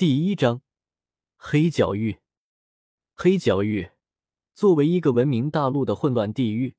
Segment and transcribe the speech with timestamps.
[0.00, 0.62] 第一章，
[1.36, 2.20] 黑角域。
[3.14, 3.90] 黑角域
[4.54, 6.74] 作为一个文明大陆的混乱地域，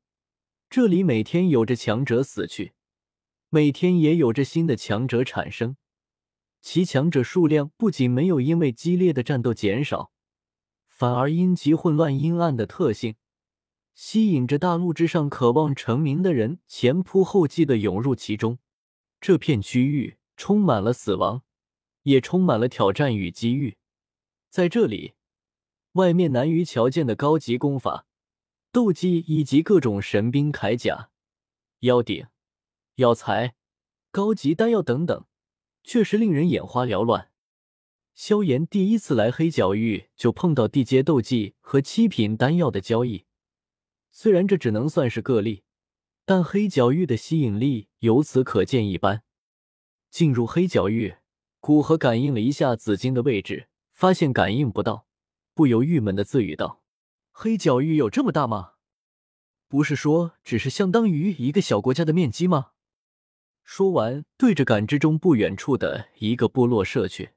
[0.72, 2.74] 这里每天有着强者死去，
[3.50, 5.78] 每天也有着新的强者产生。
[6.62, 10.12] 其强者数量不仅没有因为激烈的战斗减少，
[10.88, 13.14] 反而因其混乱阴暗的特性，
[13.94, 18.58] 吸引着大陆之上渴望成名的人前仆后继的涌入其中。
[19.20, 21.44] 这片区域充满了死亡。
[22.04, 23.78] 也充满了挑战与机遇，
[24.50, 25.14] 在这里，
[25.94, 28.06] 外面难于瞧见的高级功法、
[28.72, 31.12] 斗技以及各种神兵铠甲、
[31.80, 32.28] 妖鼎、
[32.96, 33.56] 药材、
[34.12, 35.26] 高级丹药等等，
[35.84, 37.32] 确实令人眼花缭乱。
[38.14, 43.26] 萧炎第一次来黑角域就碰到地阶斗技和七品丹药的交易，
[44.12, 45.64] 虽然这只能算是个例，
[46.26, 49.24] 但黑角域的吸引力由此可见一斑。
[50.10, 51.16] 进入黑角域。
[51.62, 55.06] 古河感应了一下紫金的位置，发现感应不到，
[55.54, 56.82] 不由郁闷的自语道
[57.32, 58.72] ：“黑角域有这么大吗？
[59.68, 62.72] 不是说只是相当于一个小国家的面积吗？”
[63.64, 67.34] 说完，对着感知中不远处的一个部落射去。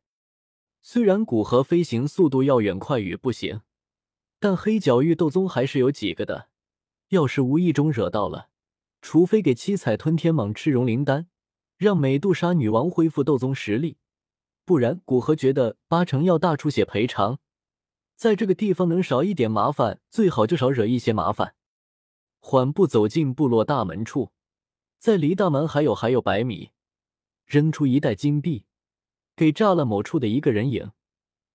[0.80, 3.60] 虽然古河飞行速度要远快与不行，
[4.40, 6.48] 但黑角域斗宗还是有几个的。
[7.08, 8.48] 要是无意中惹到了，
[9.02, 11.28] 除非给七彩吞天蟒吃融灵丹，
[11.76, 13.98] 让美杜莎女王恢复斗宗实力。
[14.64, 17.38] 不然，古河觉得八成要大出血赔偿。
[18.16, 21.54] 在这个地方能少一点麻烦，最好就少惹一些麻烦。
[22.38, 24.32] 缓步走进部落大门处，
[24.98, 26.70] 在离大门还有还有百米，
[27.44, 28.66] 扔出一袋金币，
[29.34, 30.92] 给栅栏某处的一个人影。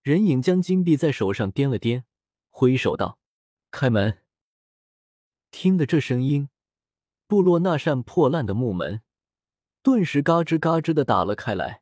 [0.02, 2.04] 人影将金币在手上掂了掂，
[2.50, 3.20] 挥手道
[3.72, 4.20] ：“开门。”
[5.52, 6.50] 听的这声音，
[7.28, 9.02] 部落那扇破烂的木门
[9.82, 11.82] 顿时嘎吱嘎吱的打了开来。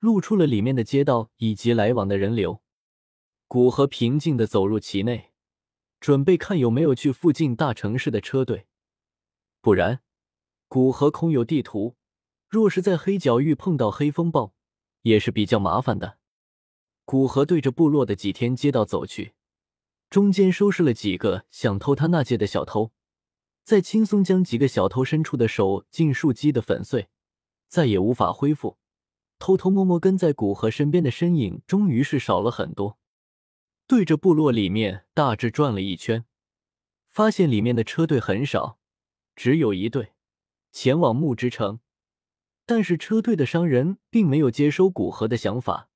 [0.00, 2.60] 露出了里面的街道以及来往的人流。
[3.46, 5.32] 古河平静的走入其内，
[6.00, 8.66] 准备看有没有去附近大城市的车队。
[9.60, 10.00] 不然，
[10.68, 11.96] 古河空有地图，
[12.48, 14.54] 若是在黑角域碰到黑风暴，
[15.02, 16.18] 也是比较麻烦的。
[17.04, 19.34] 古河对着部落的几天街道走去，
[20.08, 22.92] 中间收拾了几个想偷他那戒的小偷，
[23.64, 27.08] 再轻松将几个小偷伸出的手尽数击得粉碎，
[27.68, 28.78] 再也无法恢复。
[29.40, 32.98] 偷偷摸摸跟在古河身边的身影，终于是少了很多。
[33.88, 36.26] 对着部落里面大致转了一圈，
[37.08, 38.78] 发现里面的车队很少，
[39.34, 40.12] 只有一队
[40.70, 41.80] 前往木之城。
[42.66, 45.88] 但是车队的商人并没有接收古河的想法。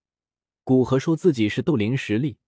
[0.64, 2.38] 古河说自己是斗灵实力，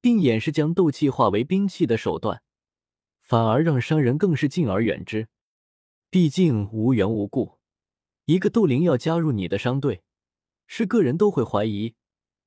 [0.00, 2.42] 并演示将斗气化为兵器的手段，
[3.22, 5.28] 反而让商人更是敬而远之。
[6.10, 7.60] 毕竟无缘无故，
[8.26, 10.03] 一个斗灵要加入你的商队。
[10.76, 11.94] 是个人都会怀疑，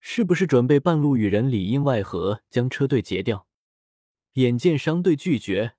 [0.02, 3.48] 是不是准备半路与人里应外合，将车队截掉？
[4.34, 5.76] 眼见商队拒绝，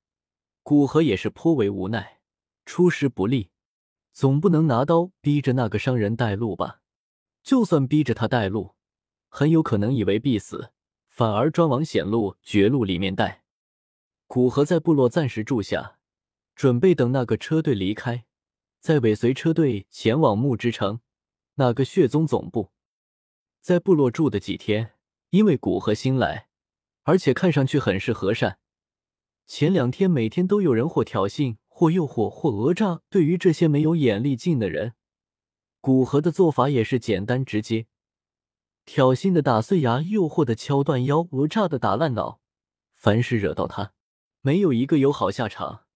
[0.62, 2.20] 古河也是颇为无奈。
[2.64, 3.50] 出师不利，
[4.14, 6.80] 总不能拿刀逼着那个商人带路吧？
[7.42, 8.74] 就算逼着他带路，
[9.28, 10.70] 很有可能以为必死，
[11.06, 13.44] 反而专往险路、绝路里面带。
[14.26, 15.98] 古河在部落暂时住下，
[16.56, 18.24] 准备等那个车队离开，
[18.80, 21.00] 再尾随车队前往木之城。
[21.60, 22.70] 那个血宗总部，
[23.60, 24.94] 在部落住的几天，
[25.30, 26.48] 因为古河新来，
[27.02, 28.60] 而且看上去很是和善。
[29.44, 33.00] 前两天每天都有人或挑衅、或诱惑、或讹诈。
[33.10, 34.94] 对于这些没有眼力劲的人，
[35.80, 37.88] 古河的做法也是简单直接：
[38.84, 42.40] 挑衅的打碎牙，诱惑的敲断腰，讹诈的打烂脑。
[42.94, 43.92] 凡是惹到他，
[44.42, 45.86] 没有一个有好下场。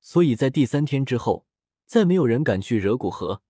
[0.00, 1.44] 所以在第三天之后，
[1.84, 3.42] 再没有人敢去惹古河。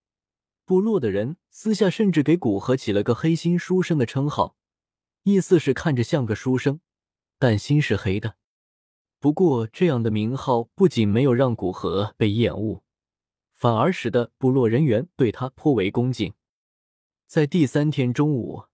[0.72, 4.56] 部落的人私下甚至给古河起了个“黑心书生”的称号，
[5.24, 6.80] 意思是看着像个书生，
[7.38, 8.36] 但心是黑的。
[9.20, 12.82] 不过，这样的名号不仅没有让古河被厌恶，
[13.52, 16.32] 反而使得部落人员对他颇为恭敬。
[17.26, 18.64] 在第三天中午，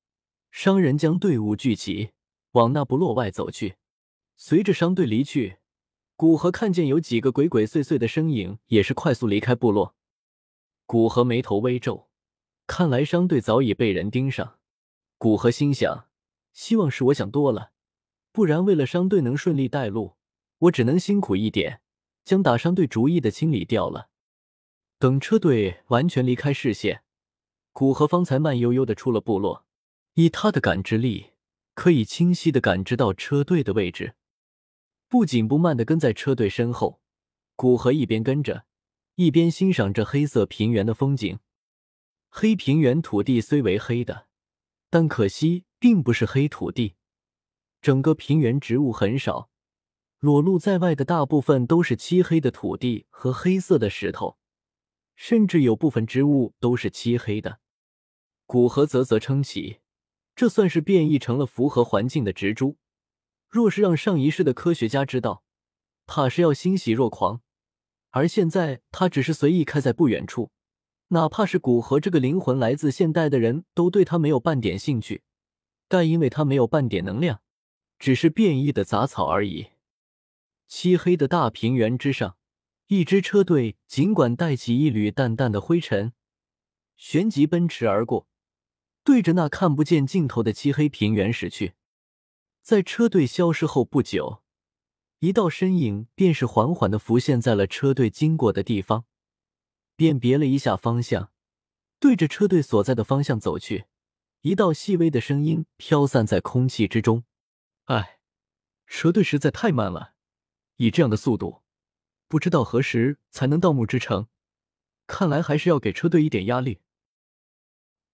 [0.53, 2.11] 商人将队伍聚齐，
[2.53, 3.75] 往那部落外走去。
[4.37, 5.57] 随着商队离去，
[6.15, 9.97] 古河看见有几个鬼鬼祟祟的身影，也是快速离开部落。
[10.89, 12.09] 古河眉头微皱，
[12.67, 14.59] 看来商队早已被人盯上。
[15.19, 16.09] 古河心想：
[16.55, 17.73] 希望是我想多了，
[18.33, 20.17] 不然为了商队能顺利带路，
[20.61, 21.83] 我只能辛苦一点，
[22.25, 24.09] 将打商队主意的清理掉了。
[24.99, 27.03] 等车队完全离开视线，
[27.75, 29.67] 古河方才慢悠悠的出了部落。
[30.15, 31.33] 以他的感知力，
[31.75, 34.15] 可以清晰的感知到车队的位置，
[35.07, 37.03] 不紧不慢的跟在车队身后。
[37.57, 38.65] 古河一边跟着。
[39.19, 41.41] 一边欣赏着黑色平原的风景，
[42.29, 44.29] 黑平原土地虽为黑的，
[44.91, 46.95] 但可惜并不是黑土地，
[47.83, 49.51] 整个平原植物很少，
[50.21, 54.39] 裸露在外的大部分都是漆黑的土地和黑色的石头，
[55.17, 57.59] 甚至有部分植物都是漆黑的。
[58.47, 59.81] 古河啧啧称奇，
[60.37, 62.77] 这算是变异成了符合环境的植株。
[63.49, 65.43] 若是让上一世的科学家知道，
[66.07, 67.43] 怕是要欣喜若狂。
[68.11, 70.51] 而现在他只是随意开在不远处，
[71.09, 75.23] 哪怕是古河这个灵魂来自现代的人都对他没有半点兴趣，
[75.89, 77.41] 但因为他没有半点能量，
[77.99, 79.69] 只是变异的杂草而已。
[80.67, 82.37] 漆黑的大平原之上，
[82.89, 86.13] 一支车队尽管带起一缕淡淡的灰尘，
[86.97, 88.27] 旋即奔驰而过，
[89.05, 91.75] 对着那看不见尽头的漆黑平原驶去。
[92.63, 94.43] 在车队消失后不久。
[95.21, 99.05] 一道身影便是缓缓的浮现在了车队经过的地方，
[99.97, 101.33] 辨别了一下方向，
[101.99, 103.87] 对着车队所在的方向走去。
[104.43, 107.25] 一道细微的声音飘散在空气之中
[107.87, 108.21] ：“哎，
[108.87, 110.15] 车队实在太慢了，
[110.77, 111.63] 以这样的速度，
[112.29, 114.29] 不知道何时才能到木之城。
[115.09, 116.81] 看来还是要给车队一点压力。”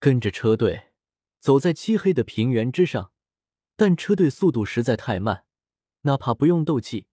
[0.01, 0.93] 跟着车队
[1.39, 3.13] 走在漆黑的平原之上，
[3.77, 5.44] 但车队速度实在太慢。
[6.05, 7.07] 哪怕不用斗气，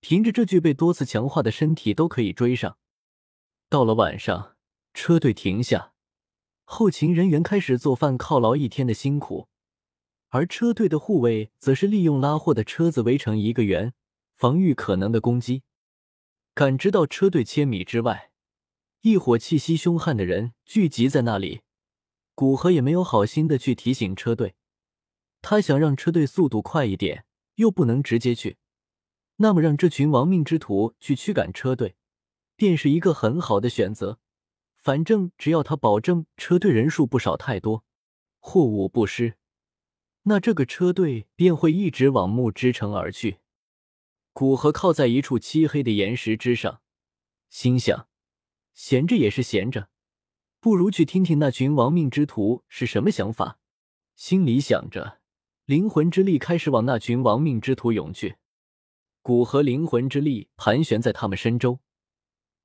[0.00, 2.78] 凭着这具被多次强化的身体都可以追上。
[3.68, 4.56] 到了晚上，
[4.94, 5.92] 车队停下，
[6.64, 9.48] 后勤人员开始做饭犒劳一天的辛苦，
[10.28, 13.94] 而车队的护卫则是利用拉货的车子围成一个圆，
[14.36, 15.62] 防御可能的攻击。
[16.54, 18.30] 感知到车队千米之外，
[19.00, 21.62] 一伙气息凶悍的人聚集在那里，
[22.34, 24.54] 古河也没有好心的去提醒车队，
[25.40, 27.24] 他想让车队速度快一点。
[27.58, 28.56] 又不能直接去，
[29.36, 31.96] 那么让这群亡命之徒去驱赶车队，
[32.54, 34.20] 便是一个很好的选择。
[34.76, 37.84] 反正只要他保证车队人数不少太多，
[38.38, 39.34] 货物不失，
[40.22, 43.38] 那这个车队便会一直往木之城而去。
[44.32, 46.80] 古河靠在一处漆黑的岩石之上，
[47.50, 48.08] 心想：
[48.72, 49.88] 闲着也是闲着，
[50.60, 53.58] 不如去听听那群亡命之徒是什么想法。
[54.14, 55.18] 心里想着。
[55.68, 58.36] 灵魂之力开始往那群亡命之徒涌去，
[59.20, 61.80] 古河灵魂之力盘旋在他们身周，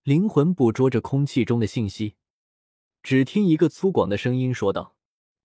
[0.04, 2.16] 灵魂捕捉着空气中的信息。
[3.02, 4.96] 只听一个粗犷的声音说道：“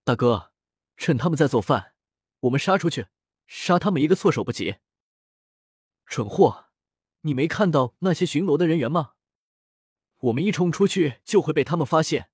[0.04, 0.52] 大哥，
[0.96, 1.94] 趁他们在做饭，
[2.42, 3.08] 我们杀出去，
[3.48, 4.76] 杀他们一个措手不及。”
[6.06, 6.66] 蠢货，
[7.22, 9.14] 你没看到那些巡逻的人员吗？
[10.18, 12.30] 我们一冲出去就会被他们发现，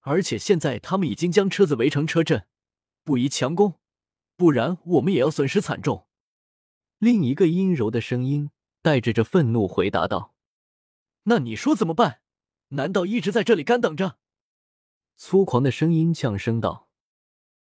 [0.00, 2.46] 而且现在他们已经将车子围成车阵，
[3.02, 3.80] 不宜强攻。
[4.38, 6.06] 不然我们也要损失惨重。
[6.98, 8.50] 另一个阴柔的声音
[8.80, 10.32] 带着着愤怒回答道
[11.24, 12.20] ：“那你说怎么办？
[12.68, 14.18] 难道一直在这里干等着？”
[15.16, 16.87] 粗狂的声音呛声道。